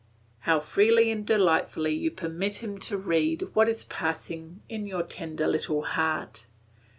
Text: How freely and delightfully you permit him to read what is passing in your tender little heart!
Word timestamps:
How 0.39 0.59
freely 0.59 1.11
and 1.11 1.23
delightfully 1.23 1.93
you 1.93 2.09
permit 2.09 2.55
him 2.63 2.79
to 2.79 2.97
read 2.97 3.43
what 3.53 3.69
is 3.69 3.83
passing 3.85 4.63
in 4.67 4.87
your 4.87 5.03
tender 5.03 5.45
little 5.47 5.83
heart! 5.83 6.47